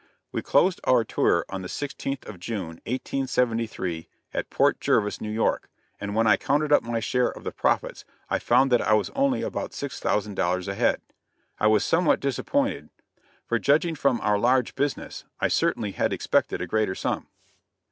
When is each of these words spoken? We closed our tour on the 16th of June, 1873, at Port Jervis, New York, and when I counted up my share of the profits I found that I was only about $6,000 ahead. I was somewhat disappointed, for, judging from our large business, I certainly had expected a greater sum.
We 0.31 0.41
closed 0.41 0.81
our 0.85 1.03
tour 1.03 1.45
on 1.47 1.61
the 1.61 1.67
16th 1.67 2.25
of 2.25 2.39
June, 2.39 2.81
1873, 2.87 4.09
at 4.33 4.49
Port 4.49 4.79
Jervis, 4.79 5.21
New 5.21 5.29
York, 5.29 5.69
and 5.99 6.15
when 6.15 6.25
I 6.25 6.37
counted 6.37 6.71
up 6.73 6.81
my 6.81 6.99
share 6.99 7.27
of 7.29 7.43
the 7.43 7.51
profits 7.51 8.03
I 8.27 8.39
found 8.39 8.71
that 8.71 8.81
I 8.81 8.93
was 8.93 9.11
only 9.11 9.43
about 9.43 9.73
$6,000 9.73 10.67
ahead. 10.67 11.01
I 11.59 11.67
was 11.67 11.83
somewhat 11.85 12.19
disappointed, 12.19 12.89
for, 13.45 13.59
judging 13.59 13.93
from 13.93 14.19
our 14.21 14.39
large 14.39 14.73
business, 14.73 15.25
I 15.39 15.49
certainly 15.49 15.91
had 15.91 16.13
expected 16.13 16.61
a 16.61 16.65
greater 16.65 16.95
sum. 16.95 17.27